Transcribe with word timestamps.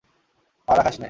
মারা, 0.67 0.81
খাসনে! 0.81 0.99